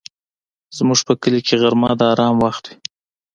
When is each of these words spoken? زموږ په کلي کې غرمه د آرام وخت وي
زموږ 0.77 0.99
په 1.07 1.13
کلي 1.21 1.39
کې 1.47 1.55
غرمه 1.61 1.89
د 1.99 2.01
آرام 2.13 2.35
وخت 2.45 2.63
وي 2.69 2.75